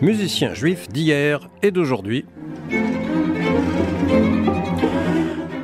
[0.00, 2.24] Musiciens juifs d'hier et d'aujourd'hui.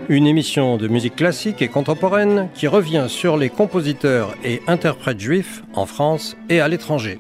[0.08, 5.62] Une émission de musique classique et contemporaine qui revient sur les compositeurs et interprètes juifs
[5.74, 7.18] en France et à l'étranger.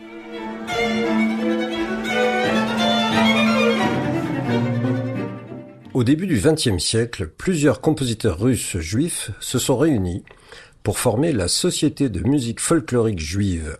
[5.94, 10.24] Au début du XXe siècle, plusieurs compositeurs russes juifs se sont réunis
[10.84, 13.78] pour former la Société de musique folklorique juive.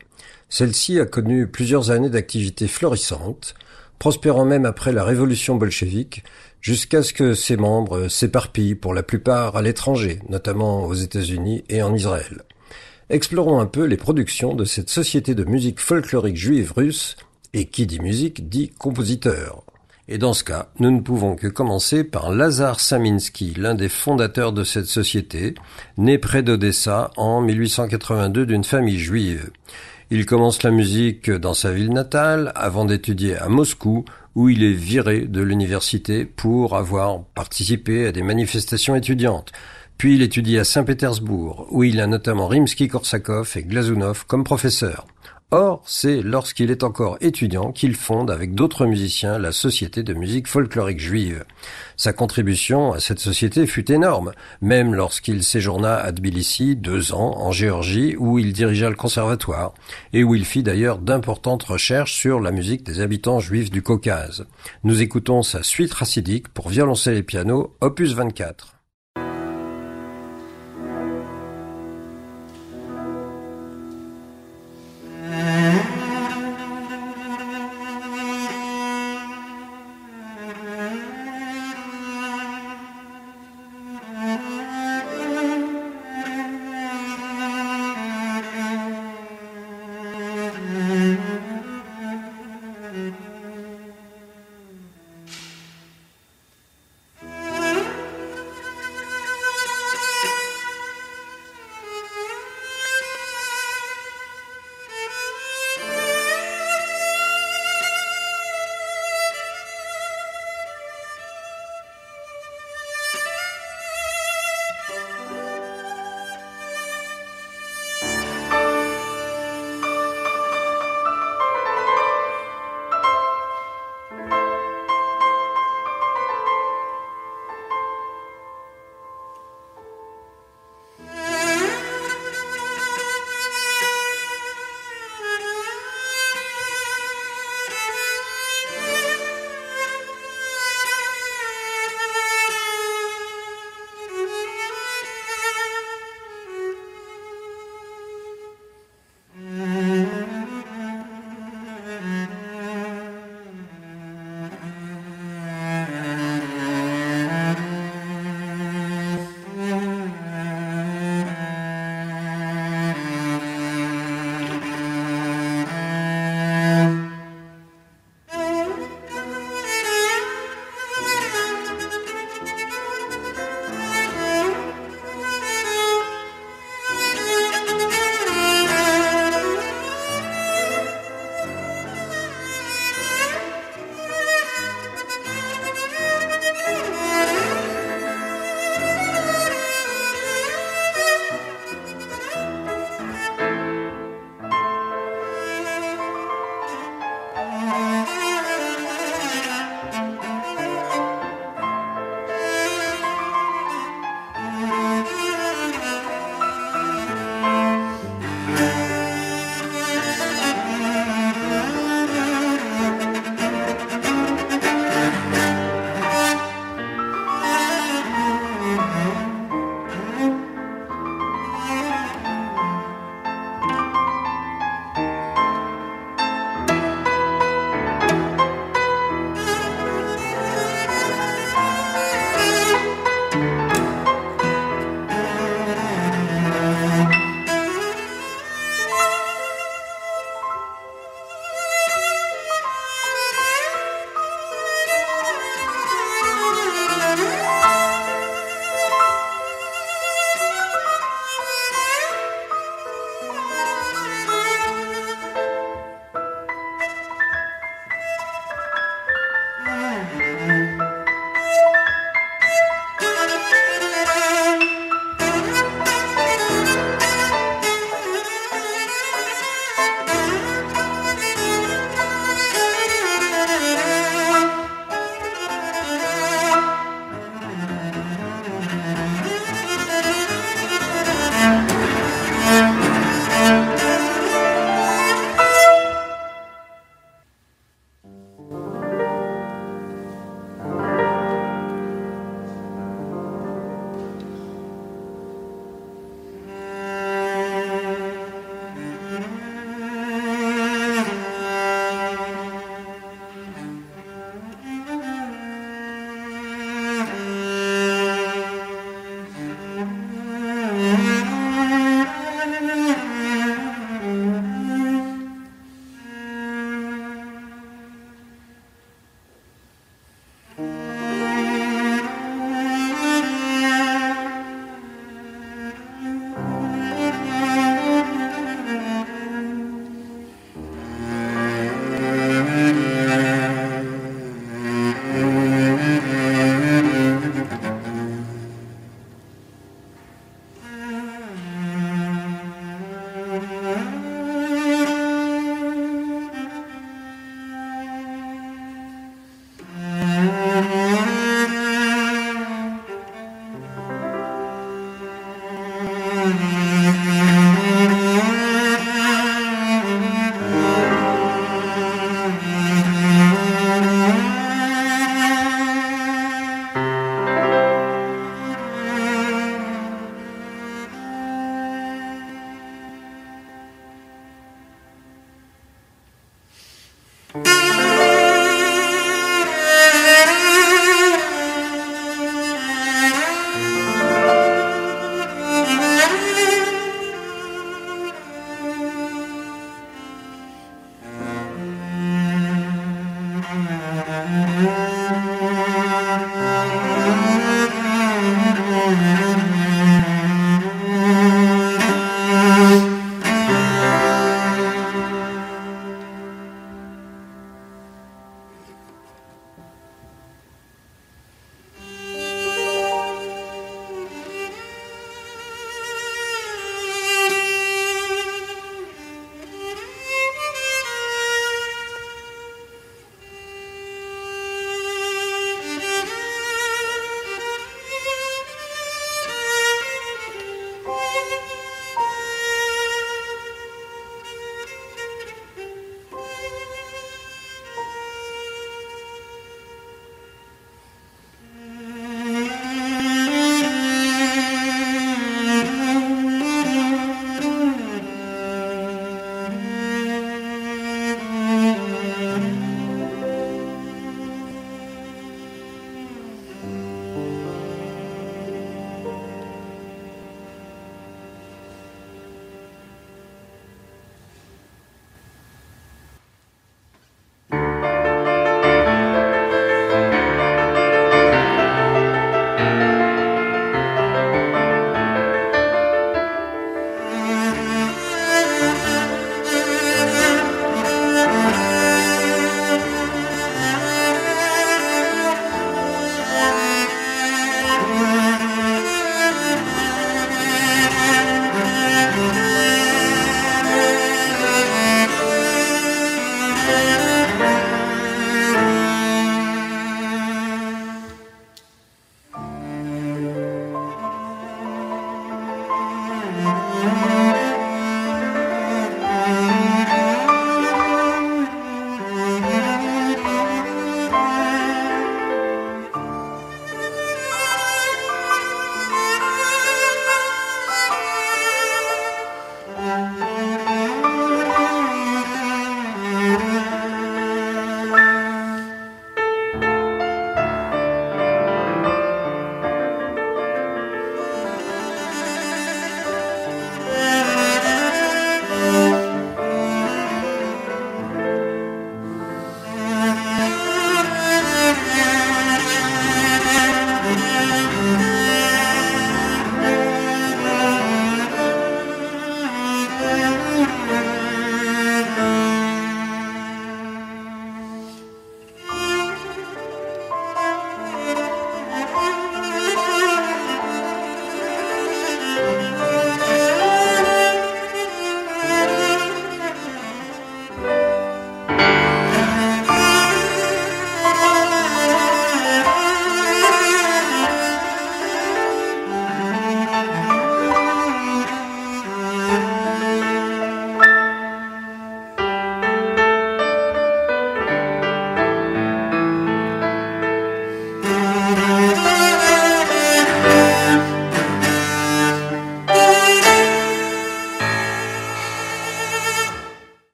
[0.48, 3.54] Celle-ci a connu plusieurs années d'activité florissante,
[3.98, 6.24] prospérant même après la révolution bolchevique,
[6.62, 11.82] jusqu'à ce que ses membres s'éparpillent pour la plupart à l'étranger, notamment aux États-Unis et
[11.82, 12.42] en Israël.
[13.10, 17.16] Explorons un peu les productions de cette société de musique folklorique juive russe,
[17.52, 19.62] et qui dit musique dit compositeur.
[20.06, 24.52] Et dans ce cas, nous ne pouvons que commencer par Lazar Saminsky, l'un des fondateurs
[24.52, 25.54] de cette société,
[25.96, 29.50] né près d'Odessa en 1882 d'une famille juive.
[30.10, 34.74] Il commence la musique dans sa ville natale avant d'étudier à Moscou où il est
[34.74, 39.52] viré de l'université pour avoir participé à des manifestations étudiantes.
[39.96, 45.06] Puis il étudie à Saint-Pétersbourg où il a notamment Rimsky-Korsakov et Glazunov comme professeurs.
[45.56, 50.48] Or, c'est lorsqu'il est encore étudiant qu'il fonde avec d'autres musiciens la Société de musique
[50.48, 51.44] folklorique juive.
[51.96, 54.32] Sa contribution à cette société fut énorme,
[54.62, 59.74] même lorsqu'il séjourna à Tbilissi deux ans en Géorgie où il dirigea le conservatoire
[60.12, 64.46] et où il fit d'ailleurs d'importantes recherches sur la musique des habitants juifs du Caucase.
[64.82, 68.74] Nous écoutons sa suite racidique pour violoncelle et piano, opus 24.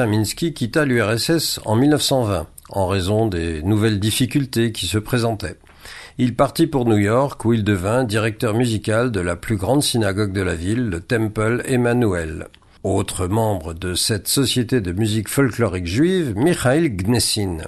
[0.00, 5.58] Saminski quitta l'URSS en 1920 en raison des nouvelles difficultés qui se présentaient.
[6.16, 10.32] Il partit pour New York où il devint directeur musical de la plus grande synagogue
[10.32, 12.46] de la ville, le Temple Emmanuel.
[12.82, 17.58] Autre membre de cette société de musique folklorique juive, Mikhail Gnessin.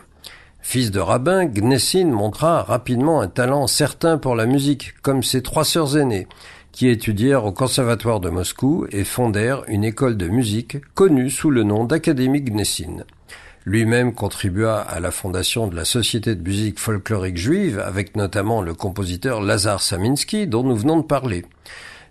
[0.63, 5.67] Fils de rabbin, Gnessin montra rapidement un talent certain pour la musique, comme ses trois
[5.67, 6.29] sœurs aînées,
[6.73, 11.63] qui étudièrent au Conservatoire de Moscou et fondèrent une école de musique connue sous le
[11.63, 13.05] nom d'Académie Gnessin.
[13.65, 18.75] Lui-même contribua à la fondation de la Société de musique folklorique juive, avec notamment le
[18.75, 21.45] compositeur Lazar Saminsky, dont nous venons de parler.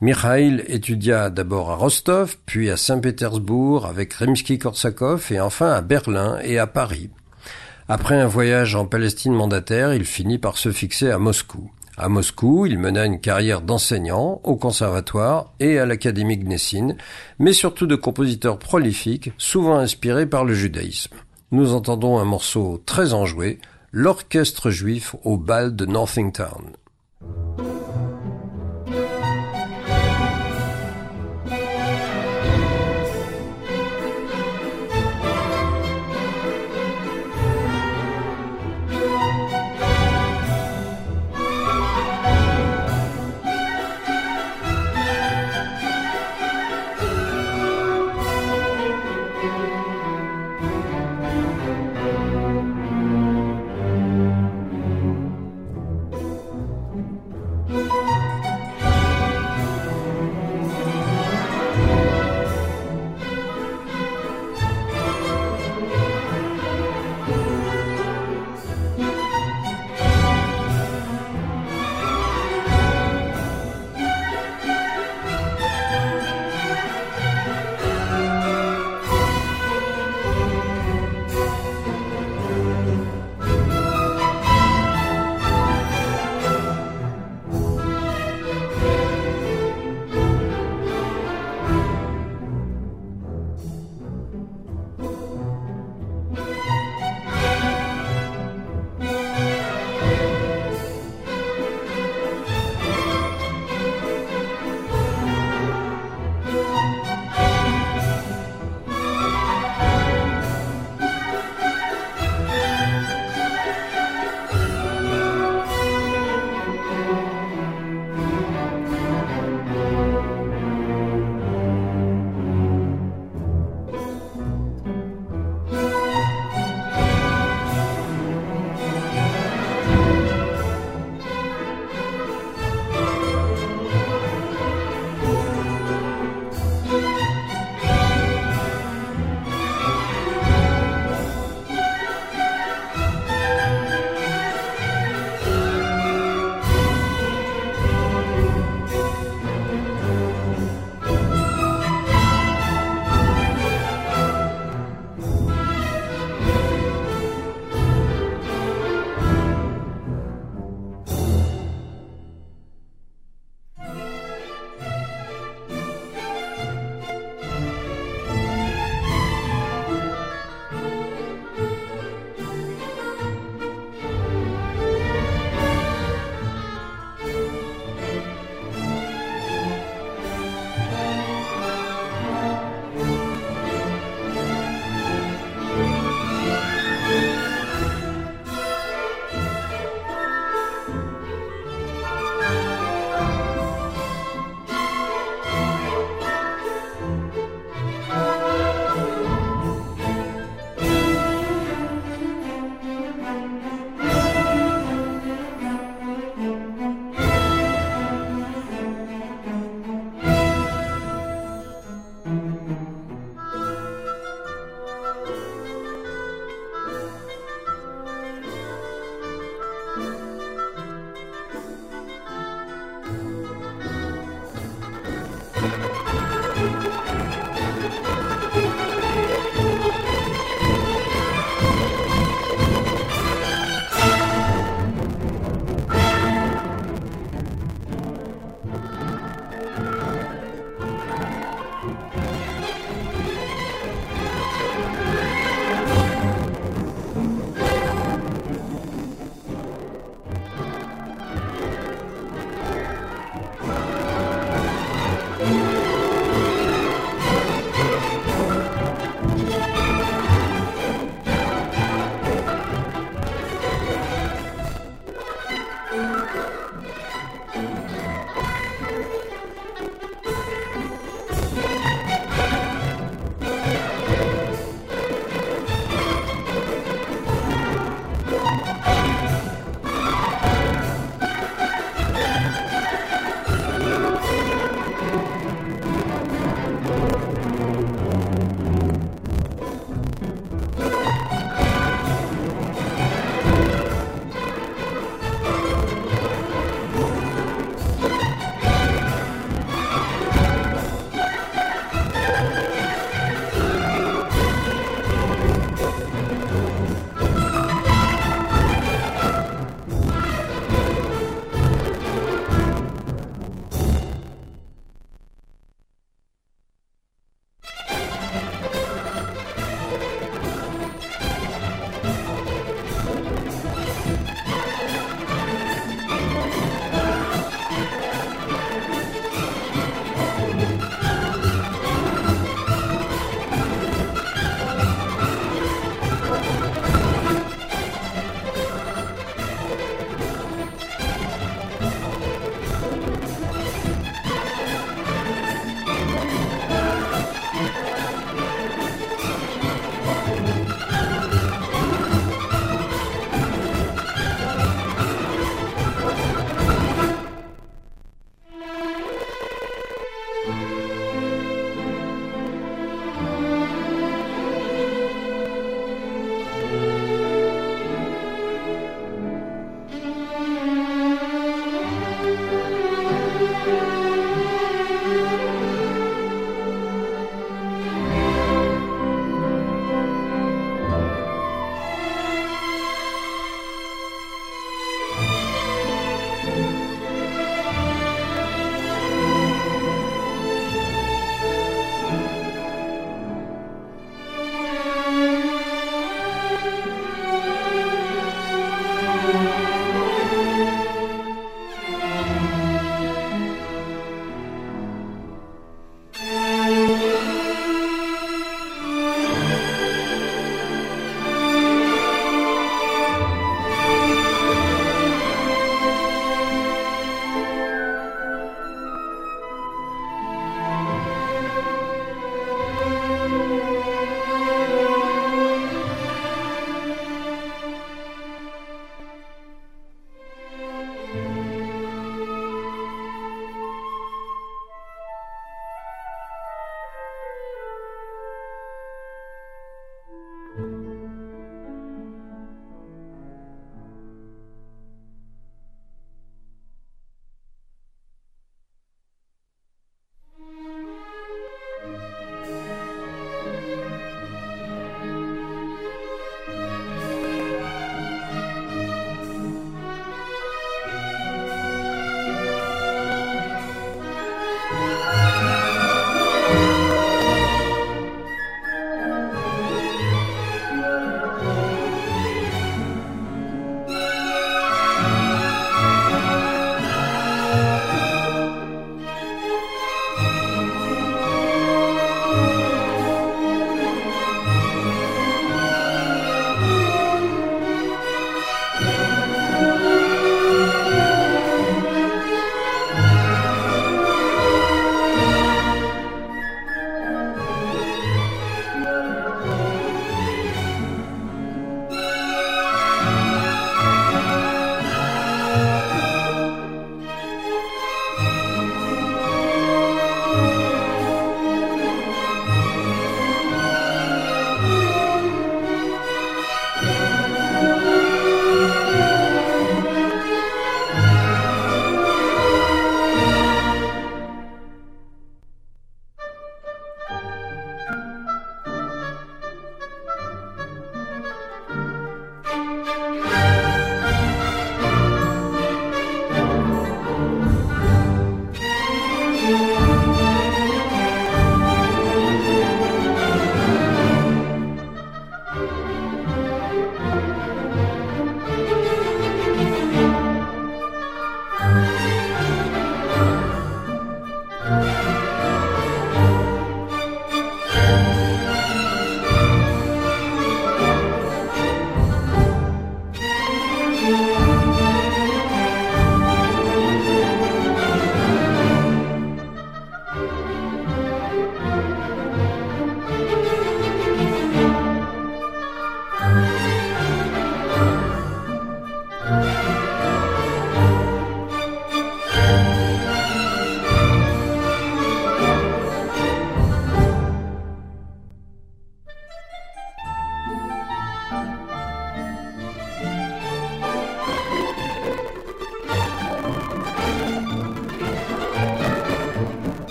[0.00, 6.58] Mikhail étudia d'abord à Rostov, puis à Saint-Pétersbourg avec Rimsky-Korsakov et enfin à Berlin et
[6.58, 7.10] à Paris.
[7.88, 11.70] Après un voyage en Palestine mandataire, il finit par se fixer à Moscou.
[11.98, 16.94] À Moscou, il mena une carrière d'enseignant au conservatoire et à l'Académie Gnessin,
[17.38, 21.16] mais surtout de compositeur prolifique, souvent inspiré par le judaïsme.
[21.52, 23.60] Nous entendons un morceau très enjoué,
[23.92, 26.76] l'orchestre juif au bal de Northingtown.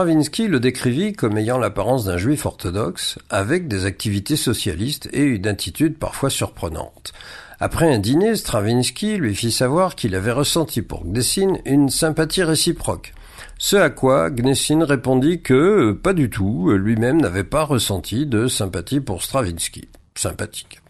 [0.00, 5.46] Stravinsky le décrivit comme ayant l'apparence d'un juif orthodoxe, avec des activités socialistes et une
[5.46, 7.12] attitude parfois surprenante.
[7.58, 13.12] Après un dîner, Stravinsky lui fit savoir qu'il avait ressenti pour Gnessin une sympathie réciproque.
[13.58, 19.00] Ce à quoi Gnessin répondit que, pas du tout, lui-même n'avait pas ressenti de sympathie
[19.00, 19.90] pour Stravinsky.
[20.14, 20.80] Sympathique.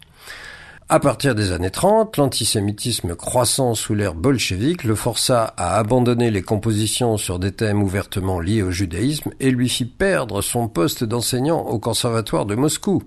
[0.93, 6.41] À partir des années 30, l'antisémitisme croissant sous l'ère bolchevique le força à abandonner les
[6.41, 11.61] compositions sur des thèmes ouvertement liés au judaïsme et lui fit perdre son poste d'enseignant
[11.61, 13.03] au conservatoire de Moscou.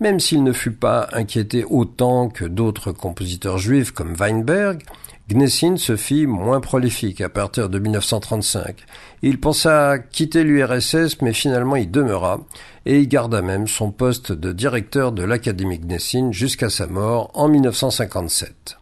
[0.00, 4.82] Même s'il ne fut pas inquiété autant que d'autres compositeurs juifs comme Weinberg,
[5.26, 8.84] Gnessin se fit moins prolifique à partir de 1935.
[9.22, 12.40] Il pensa quitter l'URSS, mais finalement y demeura,
[12.84, 17.48] et y garda même son poste de directeur de l'Académie Gnessin jusqu'à sa mort en
[17.48, 18.76] 1957.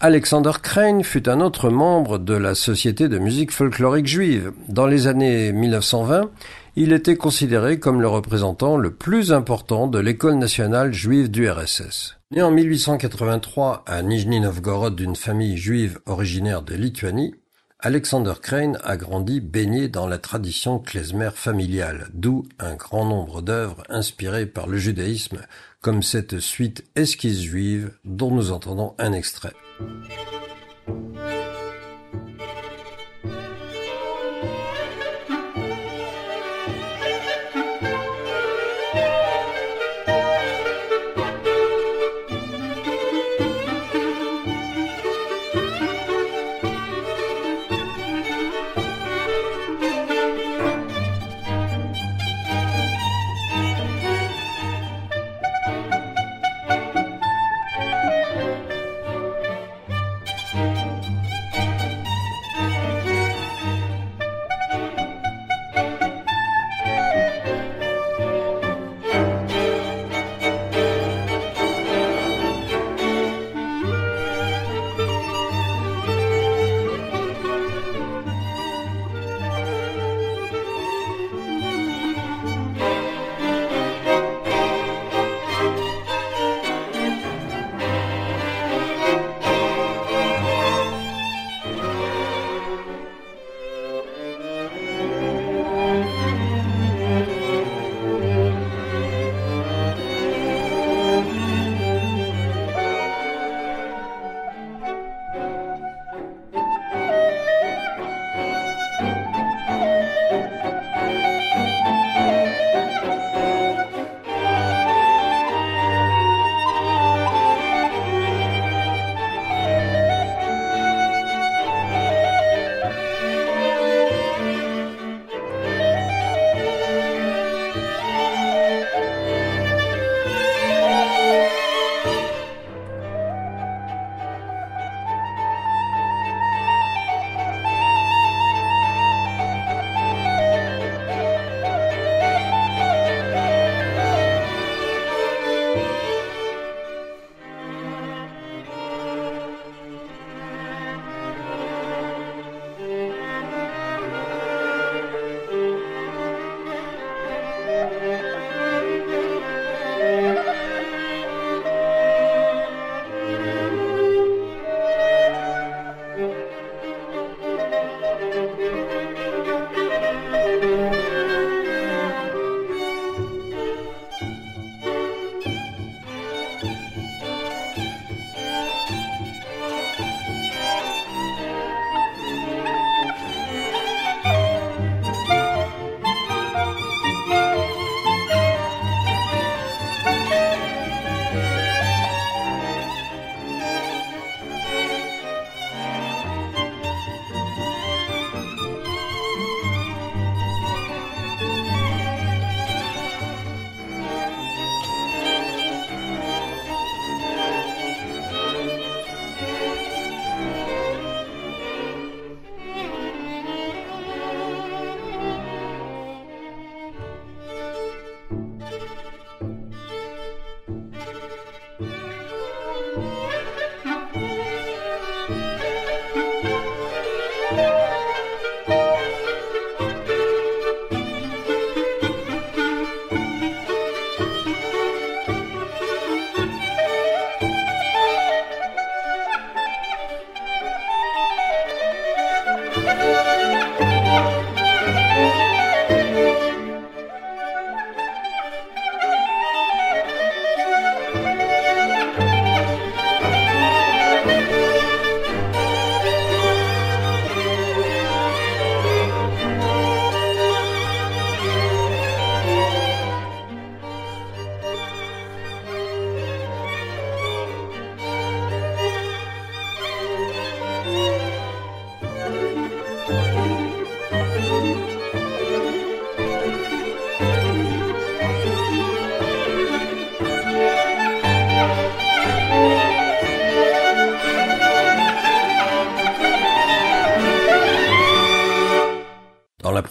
[0.00, 4.52] Alexander Crane fut un autre membre de la Société de musique folklorique juive.
[4.68, 6.30] Dans les années 1920,
[6.80, 12.18] il était considéré comme le représentant le plus important de l'école nationale juive du RSS.
[12.30, 17.34] Né en 1883 à Nijni Novgorod d'une famille juive originaire de Lituanie,
[17.80, 23.82] Alexander Crane a grandi baigné dans la tradition klezmer familiale, d'où un grand nombre d'œuvres
[23.88, 25.40] inspirées par le judaïsme,
[25.80, 29.54] comme cette suite Esquisse juive dont nous entendons un extrait.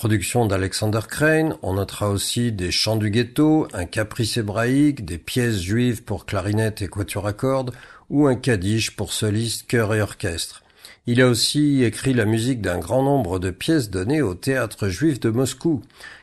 [0.07, 5.59] Production d'Alexander Crane, on notera aussi des chants du ghetto, un caprice hébraïque, des pièces
[5.59, 7.73] juives pour clarinette et quatuor à cordes,
[8.09, 10.63] ou un kaddish pour soliste, chœur et orchestre.
[11.07, 15.19] Il a aussi écrit la musique d'un grand nombre de pièces données au théâtre juif
[15.19, 15.81] de Moscou.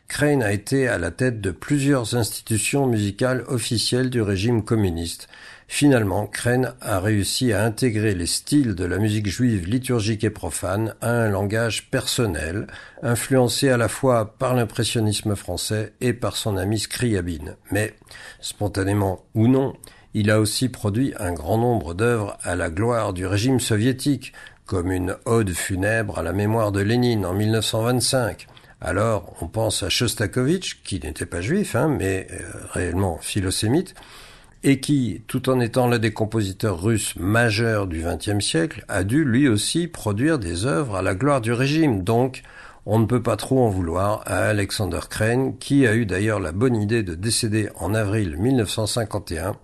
[0.09, 5.29] Crane a été à la tête de plusieurs institutions musicales officielles du régime communiste.
[5.66, 10.94] Finalement, Crane a réussi à intégrer les styles de la musique juive liturgique et profane
[11.00, 12.66] à un langage personnel,
[13.03, 17.57] influencé à la fois par l'impressionnisme français et par son ami Scriabine.
[17.70, 17.94] Mais,
[18.40, 19.74] spontanément ou non,
[20.12, 24.33] il a aussi produit un grand nombre d'œuvres à la gloire du régime soviétique,
[24.66, 28.46] comme une ode funèbre à la mémoire de Lénine en 1925.
[28.81, 33.94] Alors, on pense à Shostakovich, qui n'était pas juif, hein, mais euh, réellement philosémite,
[34.64, 39.24] et qui, tout en étant l'un des compositeurs russes majeurs du XXe siècle, a dû
[39.24, 42.03] lui aussi produire des œuvres à la gloire du régime.
[42.03, 42.42] Donc,
[42.87, 46.53] on ne peut pas trop en vouloir à Alexander Crane, qui a eu d'ailleurs la
[46.53, 49.57] bonne idée de décéder en avril 1951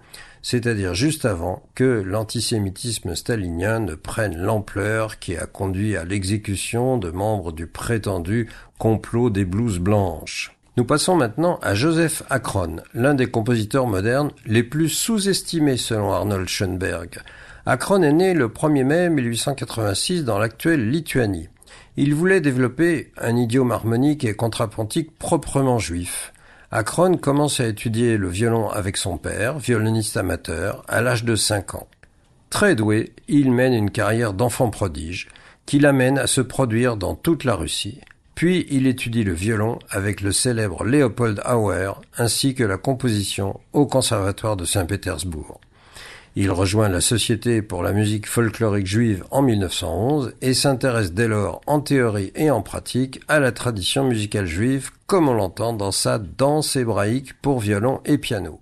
[0.42, 7.10] c'est-à-dire juste avant que l'antisémitisme stalinien ne prenne l'ampleur qui a conduit à l'exécution de
[7.10, 10.56] membres du prétendu complot des blouses blanches.
[10.76, 16.48] Nous passons maintenant à Joseph Akron, l'un des compositeurs modernes les plus sous-estimés selon Arnold
[16.48, 17.18] Schoenberg.
[17.66, 21.48] Akron est né le 1er mai 1886 dans l'actuelle Lituanie.
[21.96, 26.32] Il voulait développer un idiome harmonique et contrapuntique proprement juif.
[26.70, 31.74] Akron commence à étudier le violon avec son père, violoniste amateur, à l'âge de 5
[31.74, 31.88] ans.
[32.48, 35.28] Très doué, il mène une carrière d'enfant prodige
[35.66, 38.00] qui l'amène à se produire dans toute la Russie.
[38.40, 43.84] Puis il étudie le violon avec le célèbre Leopold Auer ainsi que la composition au
[43.84, 45.60] Conservatoire de Saint-Pétersbourg.
[46.36, 51.60] Il rejoint la Société pour la musique folklorique juive en 1911 et s'intéresse dès lors
[51.66, 56.18] en théorie et en pratique à la tradition musicale juive comme on l'entend dans sa
[56.18, 58.58] danse hébraïque pour violon et piano.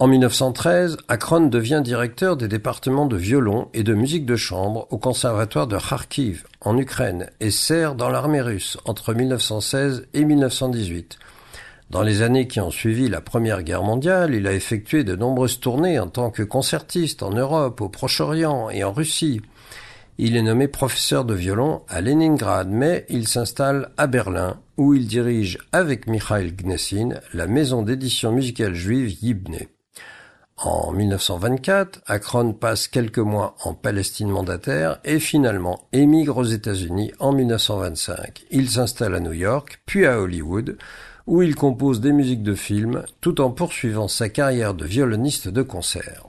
[0.00, 4.96] En 1913, Akron devient directeur des départements de violon et de musique de chambre au
[4.96, 11.18] conservatoire de Kharkiv, en Ukraine, et sert dans l'armée russe entre 1916 et 1918.
[11.90, 15.60] Dans les années qui ont suivi la Première Guerre mondiale, il a effectué de nombreuses
[15.60, 19.42] tournées en tant que concertiste en Europe, au Proche-Orient et en Russie.
[20.16, 25.06] Il est nommé professeur de violon à Leningrad, mais il s'installe à Berlin, où il
[25.06, 29.66] dirige avec Mikhail Gnessin la maison d'édition musicale juive Yibne.
[30.62, 37.32] En 1924, Akron passe quelques mois en Palestine mandataire et finalement émigre aux États-Unis en
[37.32, 38.44] 1925.
[38.50, 40.76] Il s'installe à New York, puis à Hollywood,
[41.26, 45.62] où il compose des musiques de films tout en poursuivant sa carrière de violoniste de
[45.62, 46.26] concert.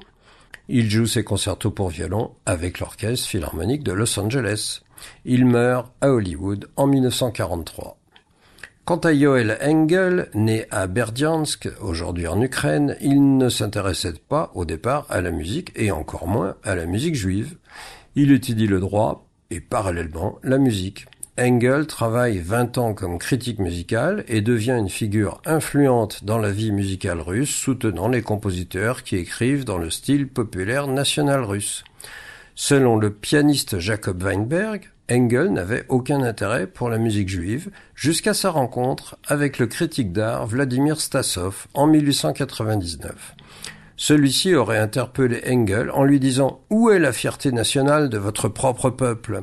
[0.69, 4.79] Il joue ses concertos pour violon avec l'Orchestre Philharmonique de Los Angeles.
[5.25, 8.00] Il meurt à Hollywood en 1943.
[8.83, 14.65] Quant à Yoel Engel, né à Berdiansk, aujourd'hui en Ukraine, il ne s'intéressait pas au
[14.65, 17.57] départ à la musique et encore moins à la musique juive.
[18.15, 21.05] Il étudie le droit et parallèlement la musique.
[21.39, 26.71] Engel travaille 20 ans comme critique musical et devient une figure influente dans la vie
[26.71, 31.83] musicale russe, soutenant les compositeurs qui écrivent dans le style populaire national russe.
[32.55, 38.49] Selon le pianiste Jacob Weinberg, Engel n'avait aucun intérêt pour la musique juive jusqu'à sa
[38.49, 43.35] rencontre avec le critique d'art Vladimir Stasov en 1899.
[43.97, 48.89] Celui-ci aurait interpellé Engel en lui disant Où est la fierté nationale de votre propre
[48.89, 49.41] peuple?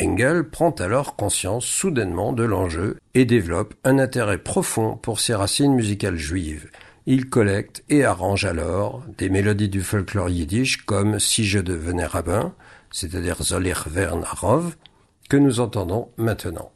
[0.00, 5.74] Engel prend alors conscience soudainement de l'enjeu et développe un intérêt profond pour ses racines
[5.74, 6.70] musicales juives.
[7.10, 12.52] Il collecte et arrange alors des mélodies du folklore yiddish comme Si je devenais rabbin,
[12.90, 14.76] c'est-à-dire Zolir Vern Arov,
[15.30, 16.70] que nous entendons maintenant.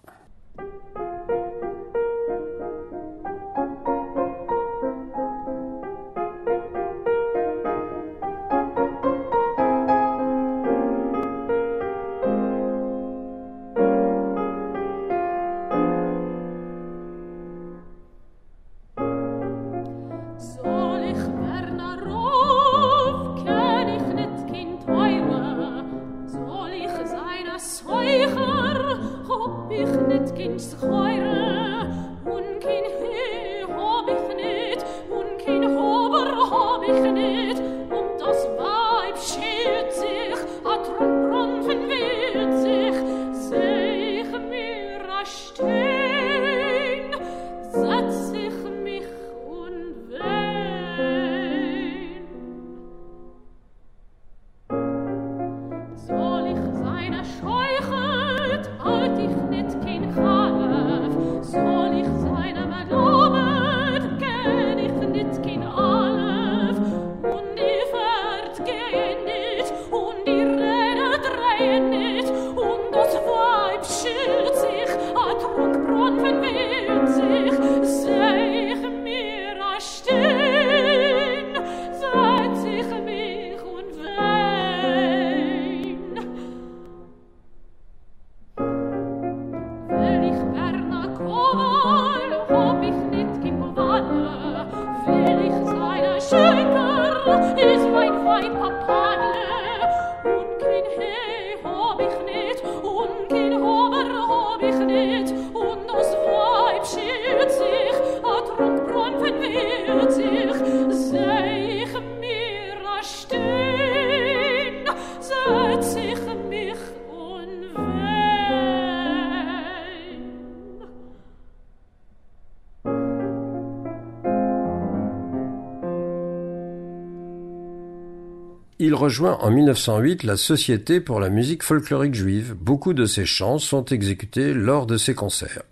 [128.85, 132.57] Il rejoint en 1908 la Société pour la musique folklorique juive.
[132.61, 135.63] Beaucoup de ses chants sont exécutés lors de ses concerts.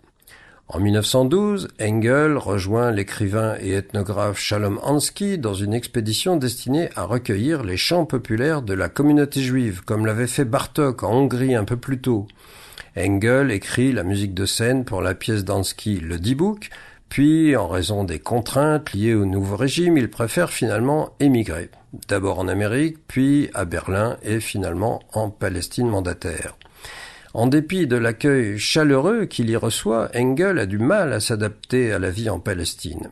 [0.68, 7.64] En 1912, Engel rejoint l'écrivain et ethnographe Shalom Ansky dans une expédition destinée à recueillir
[7.64, 11.76] les chants populaires de la communauté juive, comme l'avait fait Bartok en Hongrie un peu
[11.76, 12.28] plus tôt.
[12.96, 16.70] Engel écrit la musique de scène pour la pièce d'Ansky Le Dibouk,
[17.08, 21.70] puis, en raison des contraintes liées au nouveau régime, il préfère finalement émigrer.
[22.08, 26.56] D'abord en Amérique, puis à Berlin et finalement en Palestine mandataire.
[27.34, 31.98] En dépit de l'accueil chaleureux qu'il y reçoit, Engel a du mal à s'adapter à
[31.98, 33.08] la vie en Palestine.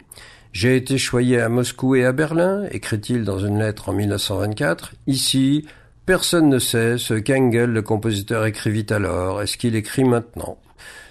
[0.53, 4.95] J'ai été choyé à Moscou et à Berlin, écrit-il dans une lettre en 1924.
[5.07, 5.67] Ici,
[6.07, 10.59] personne ne sait ce qu'Engel, le compositeur, écrivit alors et ce qu'il écrit maintenant?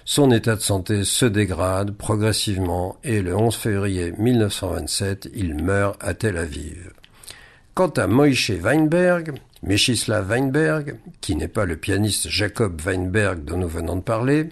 [0.04, 6.14] Son état de santé se dégrade progressivement et le 11 février 1927, il meurt à
[6.14, 6.92] Tel Aviv.
[7.78, 13.68] Quant à Moïse Weinberg, Meshislav Weinberg, qui n'est pas le pianiste Jacob Weinberg dont nous
[13.68, 14.48] venons de parler,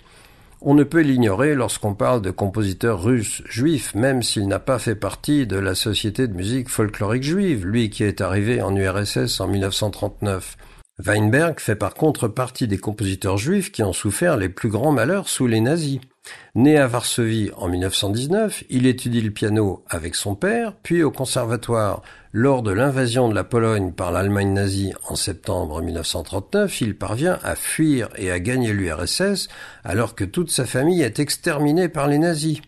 [0.60, 4.94] on ne peut l'ignorer lorsqu'on parle de compositeur russe juif, même s'il n'a pas fait
[4.94, 9.48] partie de la Société de musique folklorique juive, lui qui est arrivé en URSS en
[9.48, 10.56] 1939.
[11.04, 15.28] Weinberg fait par contre partie des compositeurs juifs qui ont souffert les plus grands malheurs
[15.28, 16.00] sous les nazis.
[16.54, 22.02] Né à Varsovie en 1919, il étudie le piano avec son père, puis au conservatoire.
[22.32, 27.56] Lors de l'invasion de la Pologne par l'Allemagne nazie en septembre 1939, il parvient à
[27.56, 29.48] fuir et à gagner l'URSS
[29.84, 32.60] alors que toute sa famille est exterminée par les nazis.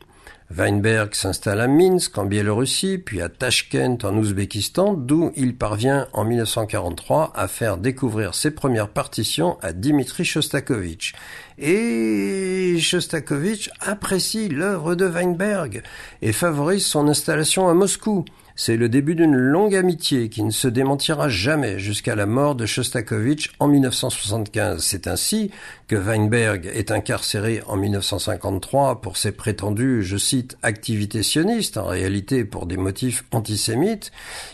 [0.50, 6.24] Weinberg s'installe à Minsk en Biélorussie, puis à Tashkent en Ouzbékistan, d'où il parvient en
[6.24, 11.14] 1943 à faire découvrir ses premières partitions à Dimitri Shostakovich.
[11.58, 15.82] Et Shostakovich apprécie l'œuvre de Weinberg
[16.22, 18.24] et favorise son installation à Moscou.
[18.60, 22.66] C'est le début d'une longue amitié qui ne se démentira jamais jusqu'à la mort de
[22.66, 24.82] Shostakovich en 1975.
[24.82, 25.52] C'est ainsi
[25.86, 32.44] que Weinberg est incarcéré en 1953 pour ses prétendues, je cite, activités sionistes, en réalité
[32.44, 34.10] pour des motifs antisémites.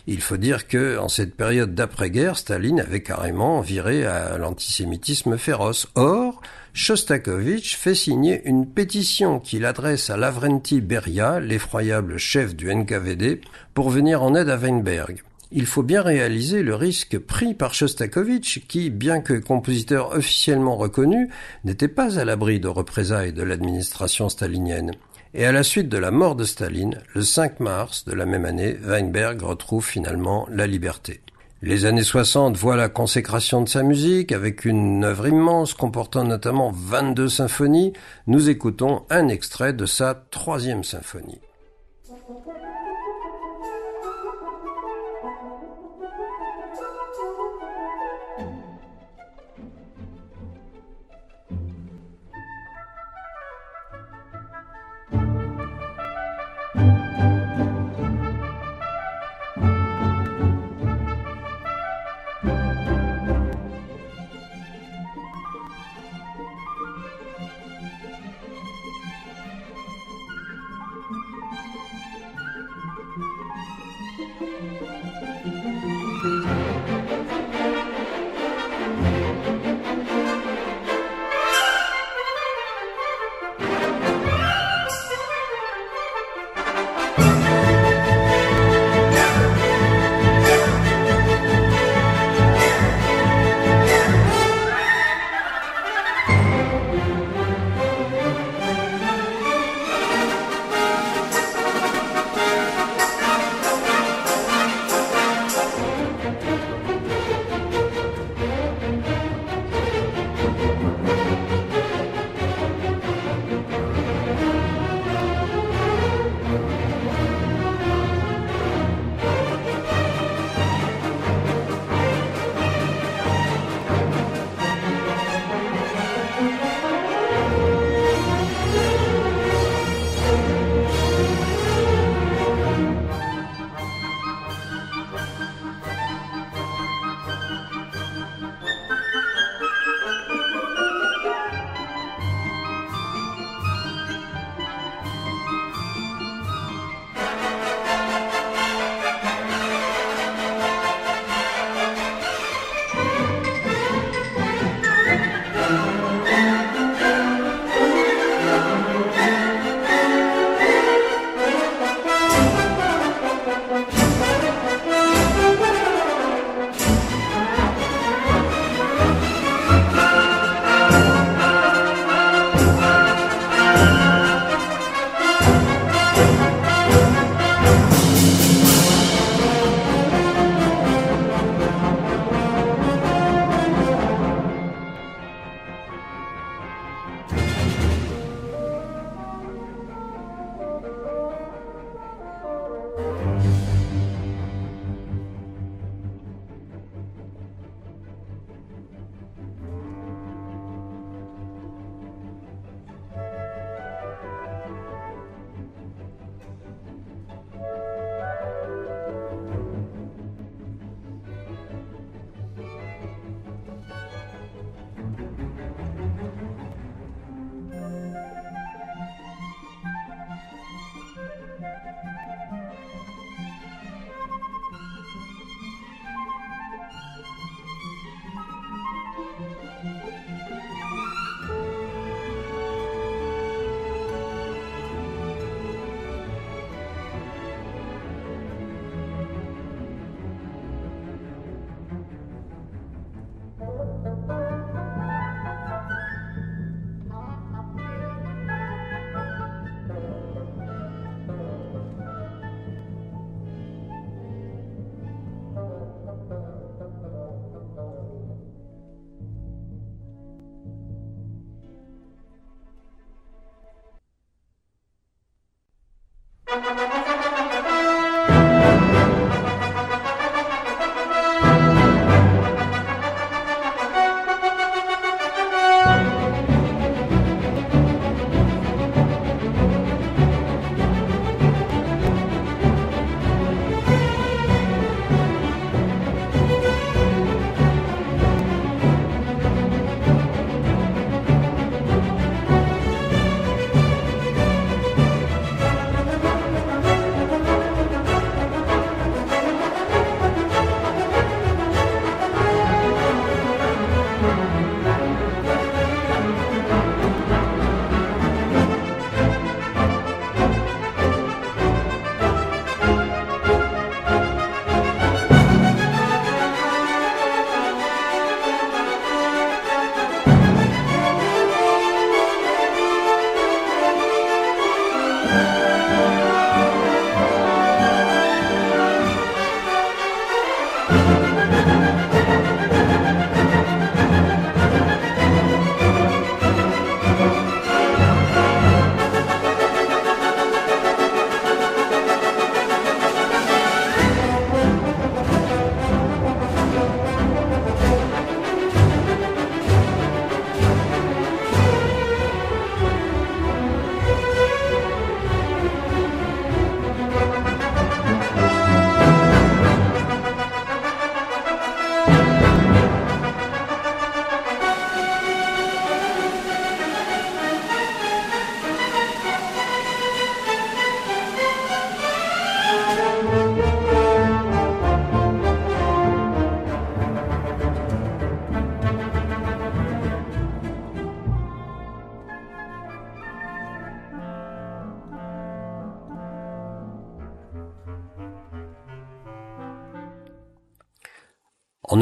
[0.07, 5.88] Il faut dire que, en cette période d'après-guerre, Staline avait carrément viré à l'antisémitisme féroce.
[5.94, 6.42] Or,
[6.77, 13.41] Shostakovich fait signer une pétition qu'il adresse à Lavrenti Beria, l'effroyable chef du NKVD,
[13.75, 15.22] pour venir en aide à Weinberg.
[15.53, 21.31] Il faut bien réaliser le risque pris par Shostakovich qui, bien que compositeur officiellement reconnu,
[21.62, 24.91] n'était pas à l'abri de représailles de l'administration stalinienne.
[25.33, 28.45] Et à la suite de la mort de Staline, le 5 mars de la même
[28.45, 31.20] année, Weinberg retrouve finalement la liberté.
[31.67, 36.71] Les années 60 voient la consécration de sa musique avec une œuvre immense comportant notamment
[36.71, 37.95] 22 symphonies.
[38.27, 41.41] Nous écoutons un extrait de sa troisième symphonie.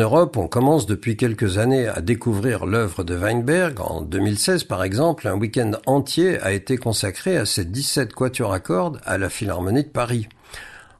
[0.03, 3.80] Europe, on commence depuis quelques années à découvrir l'œuvre de Weinberg.
[3.80, 8.59] En 2016, par exemple, un week-end entier a été consacré à ses 17 quatuors à
[8.59, 10.28] cordes à la Philharmonie de Paris.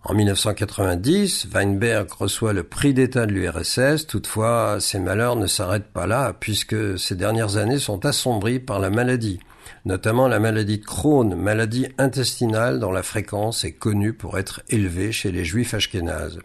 [0.05, 4.07] En 1990, Weinberg reçoit le prix d'État de l'URSS.
[4.07, 8.91] Toutefois, ses malheurs ne s'arrêtent pas là, puisque ces dernières années sont assombries par la
[8.91, 9.41] maladie,
[9.85, 15.11] notamment la maladie de Crohn, maladie intestinale dont la fréquence est connue pour être élevée
[15.11, 16.39] chez les juifs ashkénazes.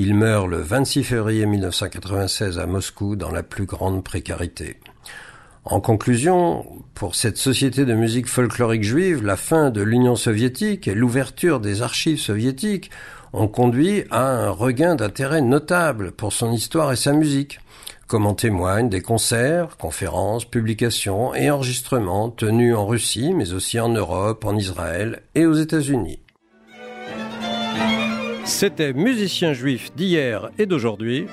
[0.00, 4.76] Il meurt le 26 février 1996 à Moscou dans la plus grande précarité.
[5.64, 10.94] En conclusion, pour cette société de musique folklorique juive, la fin de l'Union soviétique et
[10.94, 12.92] l'ouverture des archives soviétiques
[13.32, 17.58] ont conduit à un regain d'intérêt notable pour son histoire et sa musique,
[18.06, 23.88] comme en témoignent des concerts, conférences, publications et enregistrements tenus en Russie, mais aussi en
[23.88, 26.20] Europe, en Israël et aux États-Unis.
[28.48, 31.26] C'était Musicien juif d'hier et d'aujourd'hui.